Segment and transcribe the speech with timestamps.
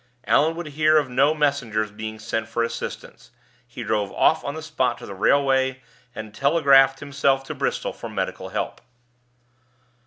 [0.25, 3.29] Allan would hear of no messengers being sent for assistance:
[3.67, 5.83] he drove off on the spot to the railway,
[6.15, 8.81] and telegraphed himself to Bristol for medical help.